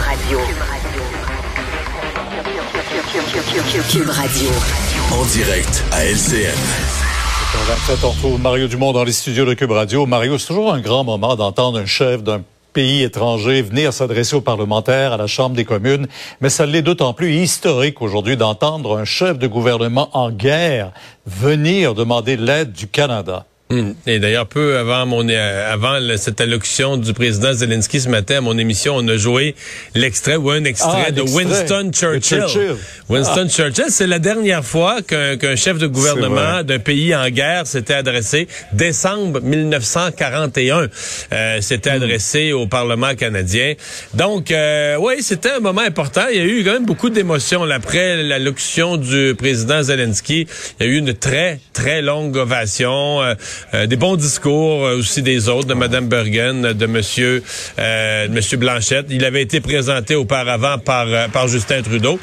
Radio. 0.00 0.38
Cube 3.90 4.08
Radio. 4.08 4.50
En 5.12 5.24
direct 5.26 5.84
à 5.92 6.04
LCN. 6.04 6.56
On 8.02 8.08
retrouve 8.08 8.40
Mario 8.40 8.66
Dumont 8.68 8.92
dans 8.92 9.04
les 9.04 9.12
studios 9.12 9.44
de 9.44 9.54
Cube 9.54 9.72
Radio. 9.72 10.06
Mario, 10.06 10.38
c'est 10.38 10.46
toujours 10.46 10.72
un 10.72 10.80
grand 10.80 11.04
moment 11.04 11.36
d'entendre 11.36 11.78
un 11.78 11.86
chef 11.86 12.22
d'un 12.22 12.42
pays 12.72 13.02
étranger 13.02 13.62
venir 13.62 13.92
s'adresser 13.92 14.36
aux 14.36 14.40
parlementaires, 14.40 15.12
à 15.12 15.16
la 15.16 15.26
Chambre 15.26 15.56
des 15.56 15.64
communes, 15.64 16.06
mais 16.40 16.48
ça 16.48 16.66
l'est 16.66 16.82
d'autant 16.82 17.12
plus 17.12 17.34
historique 17.34 18.00
aujourd'hui 18.00 18.36
d'entendre 18.36 18.96
un 18.96 19.04
chef 19.04 19.38
de 19.38 19.46
gouvernement 19.46 20.08
en 20.12 20.30
guerre 20.30 20.92
venir 21.26 21.94
demander 21.94 22.36
l'aide 22.36 22.72
du 22.72 22.86
Canada. 22.86 23.44
Et 24.06 24.18
d'ailleurs, 24.18 24.46
peu 24.46 24.78
avant 24.78 25.06
mon 25.06 25.28
euh, 25.28 25.72
avant 25.72 25.98
cette 26.16 26.40
allocution 26.40 26.96
du 26.96 27.12
président 27.12 27.52
Zelensky 27.52 28.00
ce 28.00 28.08
matin 28.08 28.38
à 28.38 28.40
mon 28.40 28.58
émission, 28.58 28.96
on 28.96 29.06
a 29.06 29.16
joué 29.16 29.54
l'extrait 29.94 30.34
ou 30.34 30.50
un 30.50 30.64
extrait 30.64 31.04
Ah, 31.06 31.10
de 31.12 31.22
Winston 31.22 31.90
Churchill. 31.92 32.40
Churchill. 32.40 32.76
Winston 33.08 33.48
Churchill, 33.48 33.84
c'est 33.90 34.08
la 34.08 34.18
dernière 34.18 34.64
fois 34.64 35.02
qu'un 35.02 35.54
chef 35.54 35.78
de 35.78 35.86
gouvernement 35.86 36.64
d'un 36.64 36.80
pays 36.80 37.14
en 37.14 37.28
guerre 37.30 37.66
s'était 37.68 37.94
adressé. 37.94 38.48
Décembre 38.72 39.40
1941, 39.40 40.88
euh, 41.32 41.60
s'était 41.60 41.90
adressé 41.90 42.52
au 42.52 42.66
Parlement 42.66 43.14
canadien. 43.14 43.74
Donc, 44.14 44.50
euh, 44.50 44.96
oui, 44.98 45.22
c'était 45.22 45.50
un 45.52 45.60
moment 45.60 45.82
important. 45.82 46.22
Il 46.32 46.38
y 46.38 46.40
a 46.40 46.44
eu 46.44 46.64
quand 46.64 46.72
même 46.72 46.86
beaucoup 46.86 47.10
d'émotions 47.10 47.62
après 47.70 48.20
l'allocution 48.22 48.96
du 48.96 49.36
président 49.38 49.82
Zelensky. 49.82 50.48
Il 50.80 50.86
y 50.86 50.88
a 50.88 50.92
eu 50.92 50.96
une 50.96 51.14
très 51.14 51.60
très 51.72 52.02
longue 52.02 52.36
ovation. 52.36 53.22
euh, 53.22 53.34
euh, 53.74 53.86
des 53.86 53.96
bons 53.96 54.16
discours 54.16 54.84
euh, 54.86 54.98
aussi 54.98 55.22
des 55.22 55.48
autres, 55.48 55.66
de 55.66 55.74
Mme 55.74 56.08
Bergen, 56.08 56.72
de 56.72 56.86
Monsieur, 56.86 57.42
euh, 57.78 58.28
de 58.28 58.32
Monsieur 58.32 58.56
Blanchette. 58.56 59.06
Il 59.10 59.24
avait 59.24 59.42
été 59.42 59.60
présenté 59.60 60.14
auparavant 60.14 60.78
par, 60.78 61.06
euh, 61.08 61.28
par 61.28 61.48
Justin 61.48 61.82
Trudeau. 61.82 62.18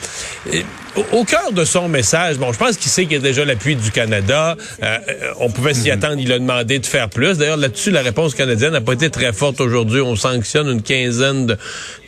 Et, 0.52 0.64
au, 0.96 1.20
au 1.20 1.24
cœur 1.24 1.52
de 1.52 1.64
son 1.64 1.88
message, 1.88 2.38
bon, 2.38 2.52
je 2.52 2.58
pense 2.58 2.78
qu'il 2.78 2.90
sait 2.90 3.04
qu'il 3.04 3.14
y 3.14 3.18
a 3.18 3.20
déjà 3.20 3.46
l'appui 3.46 3.76
du 3.76 3.92
Canada. 3.92 4.58
Euh, 4.82 4.98
on 5.40 5.50
pouvait 5.50 5.74
s'y 5.74 5.92
attendre. 5.92 6.16
Il 6.20 6.32
a 6.32 6.40
demandé 6.40 6.80
de 6.80 6.86
faire 6.86 7.10
plus. 7.10 7.38
D'ailleurs, 7.38 7.58
là-dessus, 7.58 7.92
la 7.92 8.02
réponse 8.02 8.34
canadienne 8.34 8.72
n'a 8.74 8.82
pas 8.82 8.94
été 8.94 9.10
très 9.10 9.32
forte 9.32 9.62
aujourd'hui. 9.62 10.02
On 10.02 10.16
sanctionne 10.16 10.68
une 10.70 10.82
quinzaine 10.82 11.46
de, 11.46 11.58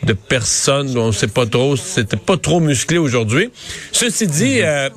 de 0.02 0.12
personnes. 0.12 0.96
On 0.98 1.08
ne 1.08 1.12
sait 1.12 1.28
pas 1.28 1.46
trop. 1.46 1.76
C'était 1.76 2.16
pas 2.16 2.36
trop 2.36 2.58
musclé 2.58 2.98
aujourd'hui. 2.98 3.50
Ceci 3.92 4.26
dit, 4.26 4.60
euh, 4.62 4.88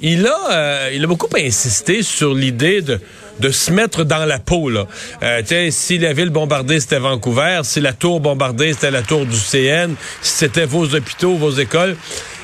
il 0.00 0.26
a, 0.26 0.38
euh, 0.50 0.90
il 0.94 1.04
a 1.04 1.06
beaucoup 1.06 1.28
insisté 1.36 2.02
sur 2.02 2.34
l'idée 2.34 2.80
de 2.80 3.00
de 3.42 3.50
se 3.50 3.72
mettre 3.72 4.04
dans 4.04 4.24
la 4.24 4.38
peau. 4.38 4.70
Là. 4.70 4.86
Euh, 5.22 5.42
si 5.70 5.98
la 5.98 6.12
ville 6.12 6.30
bombardée, 6.30 6.80
c'était 6.80 6.98
Vancouver, 6.98 7.60
si 7.64 7.80
la 7.80 7.92
tour 7.92 8.20
bombardée, 8.20 8.72
c'était 8.72 8.90
la 8.90 9.02
tour 9.02 9.26
du 9.26 9.36
CN, 9.36 9.94
si 10.22 10.32
c'était 10.32 10.64
vos 10.64 10.94
hôpitaux, 10.94 11.34
vos 11.34 11.50
écoles. 11.50 11.96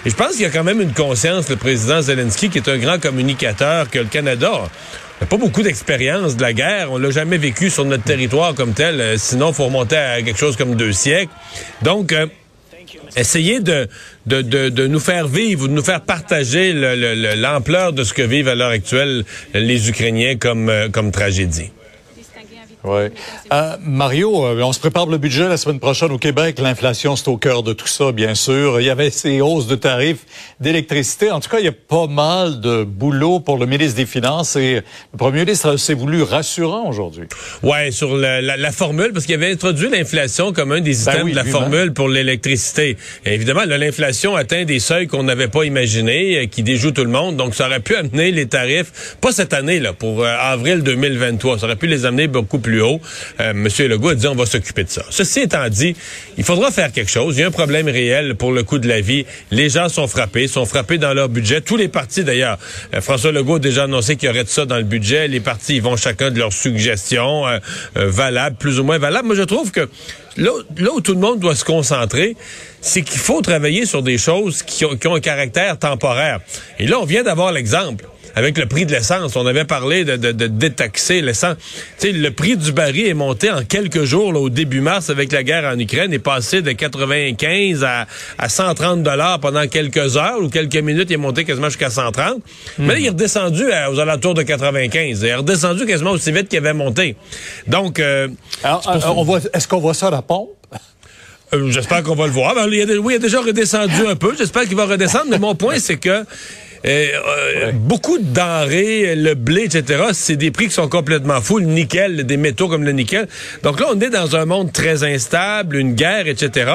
Et 0.04 0.10
je 0.10 0.14
pense 0.14 0.32
qu'il 0.32 0.42
y 0.42 0.46
a 0.46 0.50
quand 0.50 0.64
même 0.64 0.80
une 0.80 0.92
conscience, 0.92 1.48
le 1.48 1.56
président 1.56 2.02
Zelensky, 2.02 2.50
qui 2.50 2.58
est 2.58 2.68
un 2.68 2.78
grand 2.78 3.00
communicateur, 3.00 3.88
que 3.88 4.00
le 4.00 4.06
Canada 4.06 4.50
n'a 5.20 5.26
pas 5.26 5.36
beaucoup 5.36 5.62
d'expérience 5.62 6.36
de 6.36 6.42
la 6.42 6.52
guerre. 6.52 6.92
On 6.92 6.98
l'a 6.98 7.10
jamais 7.10 7.38
vécu 7.38 7.70
sur 7.70 7.84
notre 7.84 8.04
territoire 8.04 8.54
comme 8.54 8.72
tel. 8.72 9.00
Euh, 9.00 9.16
sinon, 9.16 9.50
il 9.50 9.54
faut 9.54 9.66
remonter 9.66 9.96
à 9.96 10.22
quelque 10.22 10.38
chose 10.38 10.56
comme 10.56 10.74
deux 10.74 10.92
siècles. 10.92 11.32
Donc, 11.82 12.12
euh, 12.12 12.26
essayer 13.16 13.60
de, 13.60 13.88
de, 14.26 14.42
de, 14.42 14.68
de 14.68 14.86
nous 14.86 15.00
faire 15.00 15.28
vivre 15.28 15.64
ou 15.64 15.68
de 15.68 15.72
nous 15.72 15.82
faire 15.84 16.00
partager 16.02 16.72
le- 16.72 16.94
le- 16.96 17.14
le- 17.14 17.34
l'ampleur 17.34 17.92
de 17.92 18.04
ce 18.04 18.12
que 18.14 18.22
vivent 18.22 18.48
à 18.48 18.54
l'heure 18.54 18.70
actuelle 18.70 19.24
les 19.54 19.88
Ukrainiens 19.88 20.36
comme, 20.36 20.68
euh, 20.68 20.88
comme 20.88 21.10
tragédie. 21.10 21.70
Ouais. 22.88 23.12
Euh, 23.52 23.76
Mario, 23.84 24.46
euh, 24.46 24.62
on 24.62 24.72
se 24.72 24.80
prépare 24.80 25.04
pour 25.04 25.12
le 25.12 25.18
budget 25.18 25.48
la 25.48 25.56
semaine 25.56 25.78
prochaine 25.78 26.10
au 26.10 26.18
Québec. 26.18 26.58
L'inflation, 26.58 27.16
c'est 27.16 27.28
au 27.28 27.36
cœur 27.36 27.62
de 27.62 27.72
tout 27.72 27.86
ça, 27.86 28.12
bien 28.12 28.34
sûr. 28.34 28.80
Il 28.80 28.86
y 28.86 28.90
avait 28.90 29.10
ces 29.10 29.40
hausses 29.40 29.66
de 29.66 29.76
tarifs 29.76 30.24
d'électricité. 30.60 31.30
En 31.30 31.40
tout 31.40 31.50
cas, 31.50 31.58
il 31.58 31.66
y 31.66 31.68
a 31.68 31.72
pas 31.72 32.06
mal 32.06 32.60
de 32.60 32.84
boulot 32.84 33.40
pour 33.40 33.58
le 33.58 33.66
ministre 33.66 33.96
des 33.96 34.06
Finances 34.06 34.56
et 34.56 34.76
le 34.76 35.18
premier 35.18 35.40
ministre 35.40 35.76
s'est 35.76 35.94
voulu 35.94 36.22
rassurant 36.22 36.88
aujourd'hui. 36.88 37.24
Ouais, 37.62 37.90
sur 37.90 38.16
la, 38.16 38.40
la, 38.40 38.56
la 38.56 38.72
formule, 38.72 39.12
parce 39.12 39.26
qu'il 39.26 39.34
avait 39.34 39.52
introduit 39.52 39.90
l'inflation 39.90 40.52
comme 40.52 40.72
un 40.72 40.80
des 40.80 41.02
items 41.02 41.16
Ben 41.16 41.24
oui, 41.24 41.30
de 41.32 41.36
la 41.36 41.44
formule 41.44 41.92
pour 41.92 42.08
l'électricité. 42.08 42.96
Évidemment, 43.24 43.62
l'inflation 43.66 44.36
atteint 44.36 44.64
des 44.64 44.78
seuils 44.78 45.06
qu'on 45.06 45.22
n'avait 45.22 45.48
pas 45.48 45.64
imaginés, 45.64 46.38
euh, 46.38 46.46
qui 46.46 46.62
déjouent 46.62 46.92
tout 46.92 47.04
le 47.04 47.10
monde. 47.10 47.36
Donc, 47.36 47.54
ça 47.54 47.66
aurait 47.66 47.80
pu 47.80 47.94
amener 47.96 48.30
les 48.30 48.46
tarifs, 48.46 49.16
pas 49.20 49.32
cette 49.32 49.52
année, 49.52 49.80
là, 49.80 49.92
pour 49.92 50.22
euh, 50.22 50.34
avril 50.38 50.82
2023. 50.82 51.58
Ça 51.58 51.66
aurait 51.66 51.76
pu 51.76 51.86
les 51.86 52.04
amener 52.06 52.28
beaucoup 52.28 52.58
plus 52.58 52.77
haut. 52.80 53.00
Euh, 53.40 53.52
Monsieur 53.54 53.88
Legault 53.88 54.10
a 54.10 54.14
dit, 54.14 54.26
on 54.26 54.34
va 54.34 54.46
s'occuper 54.46 54.84
de 54.84 54.90
ça. 54.90 55.04
Ceci 55.10 55.40
étant 55.40 55.68
dit, 55.68 55.94
il 56.36 56.44
faudra 56.44 56.70
faire 56.70 56.92
quelque 56.92 57.10
chose. 57.10 57.36
Il 57.36 57.40
y 57.40 57.44
a 57.44 57.48
un 57.48 57.52
problème 57.52 57.88
réel 57.88 58.34
pour 58.34 58.52
le 58.52 58.62
coût 58.62 58.78
de 58.78 58.88
la 58.88 59.00
vie. 59.00 59.26
Les 59.50 59.68
gens 59.68 59.88
sont 59.88 60.06
frappés, 60.06 60.48
sont 60.48 60.66
frappés 60.66 60.98
dans 60.98 61.14
leur 61.14 61.28
budget. 61.28 61.60
Tous 61.60 61.76
les 61.76 61.88
partis, 61.88 62.24
d'ailleurs. 62.24 62.58
Euh, 62.94 63.00
François 63.00 63.32
Legault 63.32 63.56
a 63.56 63.60
déjà 63.60 63.84
annoncé 63.84 64.16
qu'il 64.16 64.28
y 64.28 64.30
aurait 64.30 64.44
de 64.44 64.48
ça 64.48 64.66
dans 64.66 64.76
le 64.76 64.82
budget. 64.82 65.28
Les 65.28 65.40
partis, 65.40 65.80
vont 65.80 65.96
chacun 65.96 66.30
de 66.30 66.38
leurs 66.38 66.52
suggestions 66.52 67.46
euh, 67.46 67.58
valables, 67.94 68.56
plus 68.56 68.78
ou 68.80 68.84
moins 68.84 68.98
valables. 68.98 69.26
Moi, 69.26 69.36
je 69.36 69.42
trouve 69.42 69.70
que 69.70 69.88
là, 70.36 70.50
là 70.76 70.90
où 70.94 71.00
tout 71.00 71.14
le 71.14 71.20
monde 71.20 71.40
doit 71.40 71.54
se 71.56 71.64
concentrer, 71.64 72.36
c'est 72.80 73.02
qu'il 73.02 73.18
faut 73.20 73.40
travailler 73.42 73.86
sur 73.86 74.02
des 74.02 74.18
choses 74.18 74.62
qui 74.62 74.84
ont, 74.84 74.96
qui 74.96 75.06
ont 75.08 75.14
un 75.16 75.20
caractère 75.20 75.78
temporaire. 75.78 76.40
Et 76.78 76.86
là, 76.86 76.98
on 77.00 77.04
vient 77.04 77.22
d'avoir 77.22 77.52
l'exemple. 77.52 78.04
Avec 78.36 78.56
le 78.56 78.66
prix 78.66 78.86
de 78.86 78.92
l'essence, 78.92 79.34
on 79.34 79.46
avait 79.46 79.64
parlé 79.64 80.04
de, 80.04 80.14
de, 80.16 80.30
de 80.30 80.46
détaxer 80.46 81.22
l'essence. 81.22 81.56
Tu 81.98 82.06
sais, 82.08 82.12
le 82.12 82.30
prix 82.30 82.56
du 82.56 82.70
baril 82.70 83.06
est 83.06 83.14
monté 83.14 83.50
en 83.50 83.64
quelques 83.64 84.04
jours, 84.04 84.32
là, 84.32 84.38
au 84.38 84.48
début 84.50 84.80
mars, 84.80 85.10
avec 85.10 85.32
la 85.32 85.42
guerre 85.42 85.64
en 85.64 85.76
Ukraine, 85.76 86.12
est 86.12 86.20
passé 86.20 86.62
de 86.62 86.70
95 86.70 87.82
à, 87.82 88.06
à 88.38 88.48
130 88.48 89.02
dollars 89.02 89.40
pendant 89.40 89.66
quelques 89.66 90.16
heures 90.16 90.38
ou 90.40 90.48
quelques 90.50 90.76
minutes. 90.76 91.08
Il 91.10 91.14
est 91.14 91.16
monté 91.16 91.44
quasiment 91.44 91.68
jusqu'à 91.68 91.90
130. 91.90 92.36
Mais 92.78 92.94
là, 92.94 92.98
il 93.00 93.06
est 93.06 93.10
redescendu 93.10 93.72
à- 93.72 93.90
aux 93.90 93.98
alentours 93.98 94.34
de 94.34 94.42
95. 94.42 95.20
Il 95.20 95.26
est 95.26 95.34
redescendu 95.34 95.84
quasiment 95.86 96.10
aussi 96.12 96.30
vite 96.30 96.48
qu'il 96.48 96.58
avait 96.58 96.74
monté. 96.74 97.16
Donc, 97.66 97.98
euh, 97.98 98.28
Alors, 98.62 98.82
euh, 98.88 99.00
on 99.16 99.24
voit, 99.24 99.40
est-ce 99.52 99.66
qu'on 99.66 99.80
voit 99.80 99.94
ça 99.94 100.10
à 100.18 100.20
la 100.20 100.22
pompe? 100.22 100.50
euh, 101.54 101.70
J'espère 101.70 102.02
qu'on 102.02 102.14
va 102.14 102.26
le 102.26 102.32
voir. 102.32 102.54
Ben, 102.54 102.68
il 102.70 102.90
a, 102.90 102.94
oui, 103.00 103.14
il 103.14 103.16
a 103.16 103.18
déjà 103.20 103.40
redescendu 103.40 104.06
un 104.06 104.16
peu. 104.16 104.34
J'espère 104.36 104.64
qu'il 104.64 104.76
va 104.76 104.86
redescendre. 104.86 105.26
Mais 105.30 105.38
mon 105.38 105.54
point, 105.54 105.78
c'est 105.78 105.96
que 105.96 106.08
euh, 106.10 106.24
euh, 106.84 107.72
beaucoup 107.72 108.18
de 108.18 108.24
denrées, 108.24 109.16
le 109.16 109.34
blé, 109.34 109.62
etc., 109.64 110.04
c'est 110.12 110.36
des 110.36 110.50
prix 110.50 110.66
qui 110.66 110.74
sont 110.74 110.88
complètement 110.88 111.40
fous. 111.40 111.58
Le 111.58 111.66
nickel, 111.66 112.24
des 112.24 112.36
métaux 112.36 112.68
comme 112.68 112.84
le 112.84 112.92
nickel. 112.92 113.26
Donc 113.62 113.80
là, 113.80 113.86
on 113.92 114.00
est 114.00 114.10
dans 114.10 114.36
un 114.36 114.44
monde 114.44 114.72
très 114.72 115.02
instable, 115.04 115.76
une 115.76 115.94
guerre, 115.94 116.28
etc. 116.28 116.70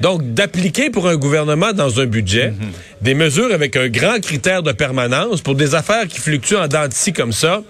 Donc, 0.00 0.34
d'appliquer 0.34 0.90
pour 0.90 1.08
un 1.08 1.16
gouvernement 1.16 1.72
dans 1.72 2.00
un 2.00 2.06
budget 2.06 2.52
des 3.02 3.14
mesures 3.14 3.52
avec 3.52 3.76
un 3.76 3.88
grand 3.88 4.20
critère 4.20 4.62
de 4.62 4.72
permanence 4.72 5.40
pour 5.40 5.54
des 5.54 5.74
affaires 5.74 6.06
qui 6.06 6.20
fluctuent 6.20 6.56
en 6.56 6.68
dents 6.68 6.86
comme 7.16 7.32
ça, 7.32 7.62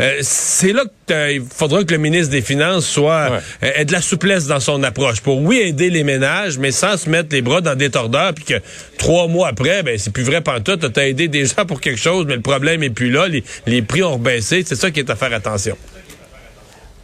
euh, 0.00 0.18
c'est 0.22 0.72
là 0.72 0.84
qu'il 1.06 1.42
faudra 1.54 1.82
que 1.84 1.92
le 1.92 1.98
ministre 1.98 2.30
des 2.30 2.42
Finances 2.42 2.86
soit 2.86 3.30
Ouais. 3.30 3.38
euh, 3.64 3.72
ait 3.76 3.84
de 3.84 3.92
la 3.92 4.00
souplesse 4.00 4.46
dans 4.46 4.60
son 4.60 4.82
approche 4.82 5.20
pour 5.20 5.40
oui 5.42 5.58
aider 5.58 5.90
les 5.90 6.04
ménages 6.04 6.58
mais 6.58 6.70
sans 6.70 6.96
se 6.96 7.08
mettre 7.08 7.28
les 7.32 7.42
bras 7.42 7.60
dans 7.60 7.74
des 7.74 7.90
tordeurs 7.90 8.32
puis 8.34 8.44
que 8.44 8.54
trois 8.98 9.26
mois 9.28 9.48
après 9.48 9.82
ben 9.82 9.98
c'est 9.98 10.12
plus 10.12 10.22
vrai 10.24 10.40
pantoute 10.40 10.92
t'as 10.92 11.06
aidé 11.06 11.28
des 11.28 11.46
gens 11.46 11.64
pour 11.66 11.80
quelque 11.80 12.00
chose 12.00 12.24
mais 12.28 12.36
le 12.36 12.40
problème 12.42 12.82
est 12.82 12.90
plus 12.90 13.10
là 13.10 13.28
les, 13.28 13.42
les 13.66 13.82
prix 13.82 14.02
ont 14.02 14.14
rebaissé. 14.14 14.62
C'est 14.66 14.76
ça 14.76 14.90
qui 14.90 15.00
est 15.00 15.10
à 15.10 15.16
faire 15.16 15.32
attention 15.32 15.76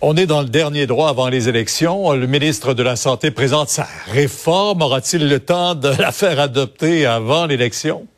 On 0.05 0.17
est 0.17 0.27
dans 0.27 0.43
le 0.43 0.49
dernier 0.49 0.89
droit 0.89 1.11
avant 1.11 1.29
les 1.29 1.49
élections. 1.49 2.13
Le 2.13 2.27
ministre 2.27 2.75
de 2.75 2.83
la 2.83 2.97
Santé 2.97 3.31
présente 3.31 3.69
sa 3.69 3.87
réforme. 4.09 4.83
Aura-t-il 4.83 5.29
le 5.29 5.39
temps 5.39 5.77
de 5.77 5.91
la 6.01 6.11
faire 6.11 6.41
adopter 6.41 7.07
avant 7.07 7.47
l'élection? 7.47 8.09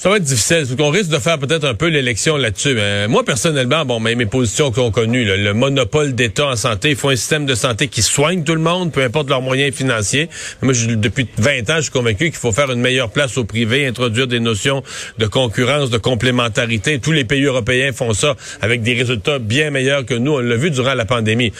Ça 0.00 0.10
va 0.10 0.18
être 0.18 0.22
difficile, 0.22 0.64
qu'on 0.78 0.90
risque 0.90 1.10
de 1.10 1.18
faire 1.18 1.40
peut-être 1.40 1.64
un 1.64 1.74
peu 1.74 1.88
l'élection 1.88 2.36
là-dessus. 2.36 2.72
Mais 2.74 3.08
moi, 3.08 3.24
personnellement, 3.24 3.84
bon, 3.84 3.98
mes 3.98 4.26
positions 4.26 4.70
qu'on 4.70 4.92
connues, 4.92 5.24
là, 5.24 5.36
le 5.36 5.54
monopole 5.54 6.14
d'État 6.14 6.46
en 6.46 6.54
santé, 6.54 6.90
il 6.90 6.96
faut 6.96 7.08
un 7.08 7.16
système 7.16 7.46
de 7.46 7.56
santé 7.56 7.88
qui 7.88 8.00
soigne 8.02 8.44
tout 8.44 8.54
le 8.54 8.60
monde, 8.60 8.92
peu 8.92 9.02
importe 9.02 9.28
leurs 9.28 9.42
moyens 9.42 9.74
financiers. 9.74 10.28
Moi, 10.62 10.72
je- 10.72 10.90
depuis 10.94 11.26
20 11.38 11.68
ans, 11.70 11.76
je 11.78 11.82
suis 11.82 11.90
convaincu 11.90 12.26
qu'il 12.26 12.38
faut 12.38 12.52
faire 12.52 12.70
une 12.70 12.78
meilleure 12.80 13.10
place 13.10 13.36
au 13.38 13.44
privé, 13.44 13.88
introduire 13.88 14.28
des 14.28 14.38
notions 14.38 14.84
de 15.18 15.26
concurrence, 15.26 15.90
de 15.90 15.98
complémentarité. 15.98 17.00
Tous 17.00 17.10
les 17.10 17.24
pays 17.24 17.42
européens 17.42 17.90
font 17.92 18.12
ça 18.12 18.36
avec 18.60 18.82
des 18.82 18.94
résultats 18.94 19.40
bien 19.40 19.70
meilleurs 19.72 20.06
que 20.06 20.14
nous. 20.14 20.34
On 20.34 20.38
l'a 20.38 20.54
vu 20.56 20.70
durant 20.70 20.94
la 20.94 21.06
pandémie. 21.06 21.52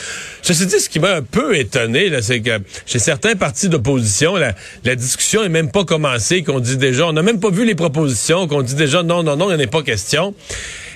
Ceci 0.42 0.64
dit, 0.66 0.78
ce 0.78 0.88
qui 0.88 1.00
m'a 1.00 1.16
un 1.16 1.22
peu 1.22 1.56
étonné, 1.56 2.12
c'est 2.22 2.38
que 2.40 2.60
chez 2.86 3.00
certains 3.00 3.34
partis 3.34 3.68
d'opposition, 3.68 4.36
la, 4.36 4.54
la 4.84 4.94
discussion 4.94 5.42
est 5.42 5.48
même 5.48 5.72
pas 5.72 5.84
commencée, 5.84 6.44
qu'on 6.44 6.60
dit 6.60 6.76
déjà, 6.76 7.08
on 7.08 7.12
n'a 7.12 7.22
même 7.22 7.40
pas 7.40 7.50
vu 7.50 7.64
les 7.64 7.74
propositions, 7.74 8.27
qu'on 8.46 8.62
dit 8.62 8.74
déjà 8.74 9.02
non, 9.02 9.22
non, 9.22 9.36
non, 9.36 9.50
il 9.50 9.56
n'y 9.56 9.62
en 9.62 9.66
a 9.66 9.70
pas 9.70 9.82
question. 9.82 10.34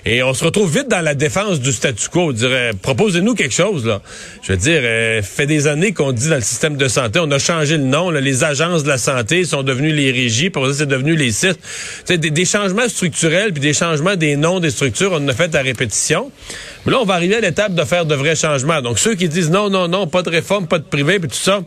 Et 0.05 0.23
on 0.23 0.35
se 0.35 0.45
retrouve 0.45 0.73
vite 0.77 0.89
dans 0.89 1.01
la 1.01 1.15
défense 1.15 1.61
du 1.61 1.73
statu 1.73 2.09
quo. 2.09 2.31
On 2.31 2.33
dirait, 2.33 2.73
proposez-nous 2.81 3.35
quelque 3.35 3.55
chose, 3.55 3.87
là. 3.87 4.03
Je 4.43 4.53
veux 4.53 4.59
dire, 4.59 4.81
euh, 4.83 5.23
fait 5.23 5.47
des 5.47 5.69
années 5.69 5.93
qu'on 5.93 6.11
dit 6.11 6.29
dans 6.29 6.37
le 6.37 6.41
système 6.41 6.77
de 6.77 6.89
santé, 6.89 7.21
on 7.23 7.31
a 7.31 7.39
changé 7.39 7.77
le 7.77 7.85
nom, 7.85 8.11
les 8.11 8.43
agences 8.43 8.83
de 8.83 8.89
la 8.89 8.99
santé 8.99 9.45
sont 9.45 9.63
devenues 9.63 9.93
les 9.93 10.11
régies, 10.11 10.51
pour 10.51 10.67
ça, 10.67 10.75
c'est 10.75 10.87
devenu 10.87 11.15
les 11.15 11.31
sites. 11.31 11.61
Des, 12.09 12.19
des 12.19 12.45
changements 12.45 12.89
structurels, 12.89 13.53
puis 13.53 13.61
des 13.61 13.75
changements 13.75 14.17
des 14.17 14.37
noms 14.37 14.59
des 14.59 14.71
structures, 14.71 15.13
on 15.13 15.25
en 15.25 15.29
a 15.29 15.35
fait 15.35 15.55
à 15.55 15.63
répétition. 15.63 16.33
Mais 16.85 16.93
là, 16.93 16.99
on 17.01 17.05
va 17.05 17.15
arriver 17.15 17.37
à 17.37 17.41
l'étape 17.41 17.75
de 17.75 17.85
faire 17.85 18.07
de 18.07 18.15
vrais 18.15 18.35
changements. 18.35 18.83
Donc, 18.83 18.99
ceux 18.99 19.15
qui 19.15 19.29
disent 19.29 19.51
non, 19.51 19.71
non, 19.71 19.87
non, 19.87 20.09
pas 20.09 20.23
de 20.23 20.31
réforme, 20.31 20.67
pas 20.67 20.79
de 20.79 20.85
privé, 20.85 21.21
puis 21.21 21.29
tout 21.29 21.37
ça, 21.37 21.61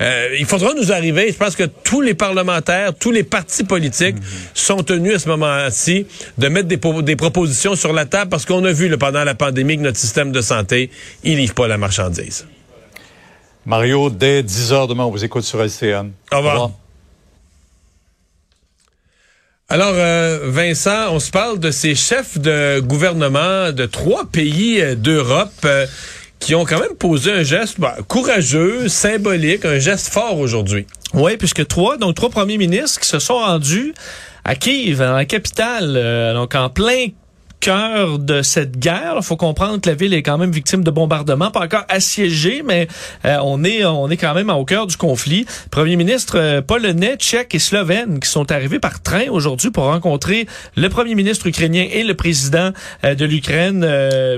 euh, 0.00 0.28
il 0.38 0.46
faudra 0.46 0.72
nous 0.74 0.92
arriver. 0.92 1.30
Je 1.30 1.36
pense 1.36 1.56
que 1.56 1.64
tous 1.64 2.00
les 2.00 2.14
parlementaires, 2.14 2.94
tous 2.98 3.10
les 3.10 3.22
partis 3.22 3.64
politiques 3.64 4.16
sont 4.54 4.82
tenus 4.82 5.16
à 5.16 5.18
ce 5.18 5.28
moment-ci 5.28 6.06
de 6.38 6.48
mettre 6.48 6.68
des, 6.68 6.80
des, 7.02 7.16
propositions 7.16 7.74
sur 7.82 7.92
la 7.92 8.06
table 8.06 8.30
parce 8.30 8.46
qu'on 8.46 8.64
a 8.64 8.72
vu 8.72 8.96
pendant 8.96 9.24
la 9.24 9.34
pandémie 9.34 9.76
que 9.76 9.82
notre 9.82 9.98
système 9.98 10.30
de 10.30 10.40
santé, 10.40 10.88
il 11.24 11.36
livre 11.36 11.54
pas 11.54 11.66
la 11.66 11.78
marchandise. 11.78 12.46
Mario, 13.66 14.08
dès 14.08 14.44
10 14.44 14.72
heures 14.72 14.86
demain, 14.86 15.04
on 15.04 15.10
vous 15.10 15.24
écoute 15.24 15.42
sur 15.42 15.60
LCN. 15.60 16.12
Au 16.32 16.36
revoir. 16.36 16.54
Au 16.56 16.62
revoir. 16.62 16.70
Alors, 19.68 19.94
euh, 19.94 20.38
Vincent, 20.44 21.12
on 21.12 21.18
se 21.18 21.30
parle 21.32 21.58
de 21.58 21.72
ces 21.72 21.96
chefs 21.96 22.38
de 22.38 22.78
gouvernement 22.80 23.72
de 23.72 23.86
trois 23.86 24.26
pays 24.26 24.80
euh, 24.80 24.94
d'Europe 24.94 25.50
euh, 25.64 25.86
qui 26.38 26.54
ont 26.54 26.64
quand 26.64 26.78
même 26.78 26.94
posé 26.96 27.32
un 27.32 27.42
geste 27.42 27.80
bah, 27.80 27.96
courageux, 28.06 28.88
symbolique, 28.88 29.64
un 29.64 29.80
geste 29.80 30.12
fort 30.12 30.38
aujourd'hui. 30.38 30.86
Oui, 31.14 31.36
puisque 31.36 31.66
trois, 31.66 31.96
donc 31.96 32.14
trois 32.14 32.30
premiers 32.30 32.58
ministres 32.58 33.00
qui 33.00 33.08
se 33.08 33.18
sont 33.18 33.38
rendus 33.38 33.92
à 34.44 34.54
Kiev, 34.54 34.98
dans 34.98 35.14
la 35.14 35.24
capitale, 35.24 36.32
donc 36.34 36.54
en 36.54 36.68
plein 36.68 37.08
cœur 37.62 38.18
de 38.18 38.42
cette 38.42 38.76
guerre. 38.76 39.14
Il 39.16 39.22
faut 39.22 39.36
comprendre 39.36 39.80
que 39.80 39.88
la 39.88 39.94
ville 39.94 40.12
est 40.14 40.22
quand 40.22 40.36
même 40.36 40.50
victime 40.50 40.82
de 40.82 40.90
bombardements, 40.90 41.52
pas 41.52 41.60
encore 41.60 41.84
assiégée, 41.88 42.62
mais 42.66 42.88
euh, 43.24 43.36
on 43.44 43.62
est 43.62 43.84
on 43.84 44.10
est 44.10 44.16
quand 44.16 44.34
même 44.34 44.50
au 44.50 44.64
cœur 44.64 44.88
du 44.88 44.96
conflit. 44.96 45.46
Premier 45.70 45.94
ministre 45.94 46.38
euh, 46.38 46.60
polonais, 46.60 47.16
tchèque 47.16 47.54
et 47.54 47.60
slovène 47.60 48.18
qui 48.18 48.28
sont 48.28 48.50
arrivés 48.50 48.80
par 48.80 49.00
train 49.00 49.28
aujourd'hui 49.30 49.70
pour 49.70 49.84
rencontrer 49.84 50.48
le 50.76 50.88
premier 50.88 51.14
ministre 51.14 51.46
ukrainien 51.46 51.86
et 51.88 52.02
le 52.02 52.14
président 52.14 52.72
euh, 53.04 53.14
de 53.14 53.24
l'Ukraine, 53.24 53.86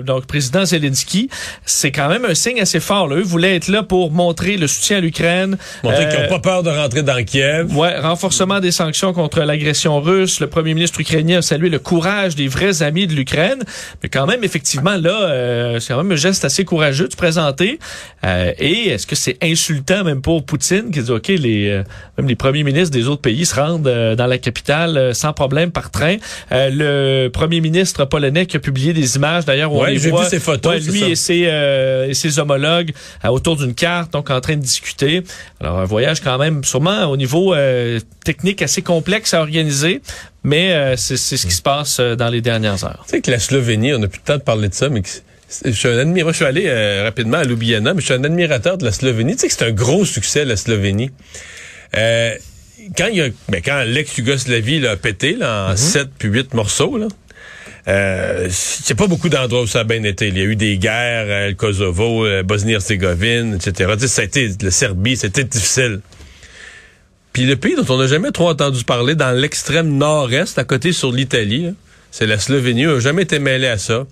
donc 0.05 0.27
président 0.27 0.67
Zelensky. 0.67 1.31
C'est 1.65 1.93
quand 1.93 2.11
même 2.11 2.27
un 2.27 2.35
signe 2.35 2.61
assez 2.61 2.81
fort. 2.81 3.09
Là. 3.09 3.17
Eux 3.17 3.23
voulaient 3.23 3.57
être 3.57 3.69
là 3.69 3.83
pour 3.83 4.13
montrer 4.13 4.59
le 4.59 4.67
soutien 4.67 4.99
à 4.99 5.01
l'Ukraine. 5.01 5.57
Montrer 5.83 6.09
qu'ils 6.11 6.21
n'ont 6.21 6.29
pas 6.29 6.41
peur 6.41 6.63
de 6.63 6.71
rentrer 6.71 7.03
dans 7.03 7.25
Kiev. 7.25 7.75
Ouais, 7.75 7.99
renforcement 7.99 8.61
des 8.61 8.71
sanctions 8.71 9.15
contre 9.15 9.41
l'agression 9.41 10.03
russe. 10.03 10.41
Le 10.41 10.47
premier 10.47 10.75
ministre 10.75 11.01
ukrainien 11.01 11.39
a 11.39 11.43
salué 11.43 11.71
le 11.71 11.79
courage 11.79 12.35
des 12.35 12.49
vrais 12.49 12.83
amis 12.83 13.07
de 13.07 13.14
l'Ukraine. 13.15 13.63
Mais 14.03 14.09
quand 14.09 14.27
même, 14.27 14.45
effectivement, 14.45 14.97
là, 14.97 15.29
euh, 15.29 15.81
c'est 15.81 15.93
quand 15.93 16.03
même 16.03 16.13
un 16.13 16.17
geste 16.17 16.45
assez 16.45 16.65
courageux 16.65 17.09
de 17.09 17.15
présenter. 17.15 17.79
Euh, 18.25 18.53
et 18.59 18.89
est-ce 18.89 19.07
que 19.07 19.17
c'est 19.17 19.37
insultant 19.43 20.05
même 20.05 20.23
pour 20.23 20.45
Poutine 20.45 20.91
qui 20.91 21.03
dit, 21.03 21.11
OK, 21.11 21.29
les, 21.29 21.69
euh, 21.69 21.83
même 22.19 22.29
les 22.29 22.37
premiers 22.37 22.63
ministres 22.63 22.91
des 22.91 23.09
autres 23.09 23.23
pays 23.23 23.47
se 23.47 23.55
rendent 23.55 23.83
dans 23.83 24.27
la 24.27 24.39
capitale 24.39 25.15
sans 25.15 25.33
problème 25.33 25.71
par 25.71 25.91
train. 25.91 26.17
le 26.51 27.29
premier 27.29 27.61
ministre 27.61 28.05
polonais 28.05 28.47
qui 28.47 28.57
a 28.57 28.61
publié 28.61 28.93
des 28.93 29.17
images, 29.17 29.45
d'ailleurs, 29.45 29.73
où 29.73 29.81
on 29.81 29.85
les 29.85 29.99
voit, 29.99 30.25
vu 30.25 30.29
ses 30.31 30.41
photos, 30.41 30.87
lui 30.87 31.03
et 31.03 31.17
ses, 31.17 31.49
et 32.09 32.15
ses 32.15 32.39
homologues 32.39 32.93
autour 33.25 33.57
d'une 33.57 33.75
carte, 33.75 34.13
donc 34.13 34.31
en 34.31 34.41
train 34.41 34.57
de 34.57 34.63
discuter. 34.63 35.23
Alors, 35.61 35.79
un 35.79 35.85
voyage 35.85 36.21
quand 36.21 36.39
même 36.39 36.65
sûrement 36.65 37.05
au 37.05 37.17
niveau 37.17 37.55
technique 38.25 38.63
assez 38.63 38.83
complexe 38.83 39.35
à 39.35 39.41
organiser, 39.41 40.01
mais 40.45 40.75
euh, 40.75 40.97
c'est 40.97 41.17
ce 41.17 41.47
qui 41.47 41.53
se 41.53 41.63
passe 41.63 41.99
euh, 41.99 42.17
dans 42.17 42.29
les 42.29 42.43
dernières 42.43 42.85
heures. 42.85 43.03
Tu 43.07 43.17
sais 43.17 43.21
que 43.23 43.31
la 43.31 43.39
Slovénie, 43.39 43.95
on 43.95 44.03
a 44.03 44.09
plus 44.09 44.21
de 44.21 44.25
temps 44.25 44.37
de 44.37 44.43
parler 44.43 44.69
de 44.69 44.75
ça, 44.75 44.91
mais 44.91 45.03
je 45.65 45.71
suis 45.71 45.89
un 45.89 45.99
admirateur. 45.99 46.33
Je 46.33 46.37
suis 46.37 46.45
allé 46.45 46.65
euh, 46.67 47.03
rapidement 47.03 47.39
à 47.39 47.45
Ljubljana, 47.45 47.95
mais 47.95 48.01
je 48.01 48.05
suis 48.05 48.15
un 48.15 48.25
admirateur 48.25 48.77
de 48.77 48.85
la 48.85 48.93
Slovénie. 48.93 49.33
Tu 49.33 49.41
sais 49.41 49.49
que 49.49 49.55
c'est 49.55 49.65
un 49.65 49.73
gros 49.73 50.05
succès, 50.05 50.45
la 50.45 50.57
Slovénie. 50.57 51.11
quand 51.95 53.07
il 53.11 53.17
y 53.17 53.23
a, 53.23 53.29
ben, 53.49 53.63
quand 53.65 53.83
l'ex-Yougoslavie 53.87 54.87
a 54.87 54.97
pété 54.97 55.35
là, 55.35 55.71
en 55.73 55.77
7 55.77 56.03
mm-hmm. 56.03 56.11
puis 56.19 56.29
8 56.29 56.55
morceaux, 56.55 56.99
là, 56.99 57.09
euh, 57.89 58.49
c'est 58.51 58.95
pas 58.95 59.07
beaucoup 59.07 59.31
d'endroits 59.31 59.63
où 59.63 59.67
ça 59.67 59.81
a 59.81 59.85
bien 59.85 60.03
été. 60.03 60.29
Il 60.29 60.37
y 60.37 60.43
a 60.43 60.45
eu 60.45 60.57
des 60.57 60.77
guerres, 60.77 61.49
le 61.49 61.55
Kosovo, 61.55 62.27
Bosnie-Herzégovine, 62.43 63.55
etc. 63.55 63.93
Tu 63.95 64.01
sais, 64.01 64.09
ça 64.09 64.23
a 64.23 64.25
été, 64.27 64.51
la 64.61 64.71
Serbie, 64.71 65.17
c'était 65.17 65.45
difficile. 65.45 66.01
Puis 67.35 67.47
le 67.47 67.57
pays 67.57 67.75
dont 67.75 67.85
on 67.93 67.99
n'a 67.99 68.07
jamais 68.07 68.31
trop 68.31 68.49
entendu 68.49 68.85
parler, 68.85 69.17
dans 69.17 69.33
l'extrême 69.33 69.99
nord-est, 69.99 70.57
à 70.57 70.63
côté 70.63 70.93
sur 70.93 71.11
l'Italie, 71.11 71.75
c'est 72.13 72.27
la 72.27 72.39
Slovénie, 72.39 72.85
n'a 72.85 73.01
jamais 73.01 73.23
été 73.23 73.41
mêlé 73.41 73.67
à 73.67 73.77
ça. 73.77 74.07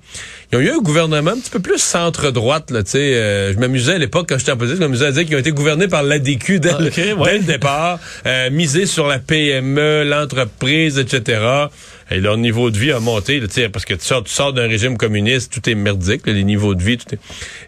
Ils 0.51 0.59
ont 0.59 0.61
eu 0.61 0.71
un 0.71 0.79
gouvernement 0.79 1.31
un 1.31 1.39
petit 1.39 1.51
peu 1.51 1.61
plus 1.61 1.79
centre-droite, 1.79 2.73
là, 2.73 2.83
tu 2.83 2.91
sais. 2.91 3.15
Euh, 3.15 3.53
je 3.53 3.61
m'amusais 3.61 3.95
à 3.95 3.99
l'époque, 3.99 4.27
quand 4.29 4.39
j'étais 4.39 4.51
en 4.51 4.57
politique, 4.57 4.79
je 4.79 4.83
m'amusais 4.83 5.07
à 5.07 5.13
dire 5.13 5.25
qu'ils 5.25 5.37
ont 5.37 5.39
été 5.39 5.53
gouvernés 5.53 5.87
par 5.87 6.03
l'ADQ 6.03 6.59
dès, 6.59 6.73
le, 6.73 6.91
dès 6.91 7.39
le 7.39 7.45
départ, 7.45 8.01
euh, 8.27 8.51
misés 8.51 8.87
sur 8.87 9.07
la 9.07 9.21
PME, 9.21 10.03
l'entreprise, 10.03 10.99
etc. 10.99 11.69
Et 12.12 12.20
leur 12.20 12.37
niveau 12.37 12.70
de 12.70 12.79
vie 12.79 12.93
a 12.93 13.00
monté, 13.00 13.41
parce 13.73 13.85
que 13.85 13.94
tu 13.94 14.05
sors, 14.05 14.23
tu 14.23 14.32
sors 14.32 14.53
d'un 14.53 14.69
régime 14.69 14.99
communiste, 14.99 15.50
tout 15.53 15.70
est 15.70 15.75
merdique, 15.75 16.26
les 16.26 16.44
niveaux 16.44 16.75
de 16.75 16.82
vie, 16.82 16.99
tout 16.99 17.14
est... 17.14 17.19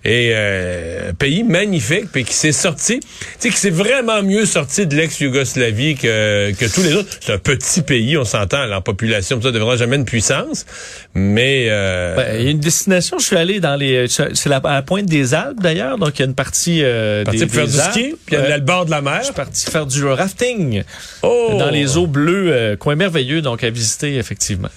Et 0.05 0.33
euh, 0.35 1.13
pays 1.15 1.45
magnifique, 1.45 2.07
puis 2.13 2.25
qui 2.25 2.35
s'est 2.35 2.53
sorti, 2.53 3.01
tu 3.01 3.09
sais, 3.39 3.49
qui 3.49 3.57
s'est 3.57 3.71
vraiment 3.71 4.23
mieux 4.23 4.45
sorti 4.45 4.87
de 4.87 4.95
l'ex-Yougoslavie 4.95 5.95
que, 5.95 6.53
que 6.53 6.73
tous 6.73 6.83
les 6.83 6.93
autres. 6.93 7.09
C'est 7.21 7.33
un 7.33 7.39
petit 7.39 7.81
pays, 7.81 8.19
on 8.19 8.25
s'entend, 8.25 8.67
la 8.67 8.83
population, 8.83 9.41
ça 9.41 9.51
devrait 9.51 9.79
jamais 9.79 9.97
une 9.97 10.05
puissance, 10.05 10.67
mais... 11.15 11.69
Euh... 11.71 12.17
Ben, 12.17 12.37
il 12.39 12.45
y 12.45 12.49
a 12.49 12.51
une 12.51 12.61
destination, 12.61 13.19
je 13.19 13.25
suis 13.25 13.37
allé 13.37 13.61
dans 13.61 13.77
les... 13.77 14.09
C'est 14.09 14.47
la, 14.47 14.57
à 14.59 14.75
la 14.75 14.83
pointe 14.83 15.07
des 15.07 15.33
Alpes, 15.33 15.61
d'ailleurs, 15.63 15.97
donc 15.97 16.19
il 16.19 16.21
y 16.21 16.23
a 16.25 16.27
une 16.27 16.35
partie... 16.35 16.81
Euh, 16.83 17.25
partie 17.25 17.41
des, 17.41 17.47
pour 17.47 17.55
faire 17.55 17.67
du 17.67 17.73
ski, 17.73 18.15
puis 18.27 18.37
il 18.37 18.49
y 18.49 18.53
a 18.53 18.59
le 18.59 18.63
bord 18.63 18.85
de 18.85 18.91
la 18.91 19.01
mer. 19.01 19.21
Je 19.21 19.25
suis 19.25 19.35
parti 19.35 19.71
faire 19.71 19.87
du 19.87 20.05
rafting 20.05 20.83
oh! 21.23 21.57
dans 21.59 21.71
les 21.71 21.97
eaux 21.97 22.07
bleues, 22.07 22.53
euh, 22.53 22.77
coin 22.77 22.95
merveilleux, 22.95 23.41
donc 23.41 23.65
à 23.65 23.71
visiter, 23.71 24.17
effectivement 24.17 24.34
effectivement. 24.35 24.69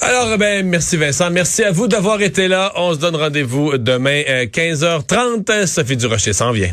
Alors, 0.00 0.36
ben, 0.38 0.66
merci 0.66 0.96
Vincent. 0.96 1.30
Merci 1.30 1.64
à 1.64 1.70
vous 1.70 1.86
d'avoir 1.86 2.20
été 2.22 2.48
là. 2.48 2.72
On 2.76 2.94
se 2.94 2.98
donne 2.98 3.16
rendez-vous 3.16 3.78
demain 3.78 4.22
à 4.26 4.44
15h30. 4.46 5.66
Sophie 5.66 5.96
Durocher 5.96 6.32
s'en 6.32 6.52
vient. 6.52 6.72